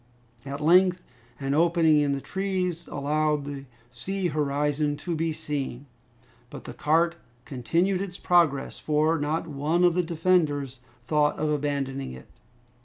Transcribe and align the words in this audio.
At 0.47 0.61
length 0.61 1.03
an 1.39 1.53
opening 1.53 1.99
in 1.99 2.11
the 2.13 2.21
trees 2.21 2.87
allowed 2.87 3.45
the 3.45 3.65
sea 3.91 4.29
horizon 4.29 4.97
to 4.97 5.15
be 5.15 5.31
seen. 5.31 5.85
But 6.49 6.63
the 6.63 6.73
cart 6.73 7.17
continued 7.45 8.01
its 8.01 8.17
progress, 8.17 8.79
for 8.79 9.19
not 9.19 9.45
one 9.47 9.83
of 9.83 9.95
its 9.95 10.07
defenders 10.07 10.79
thought 11.03 11.37
of 11.37 11.51
abandoning 11.51 12.13
it. 12.13 12.25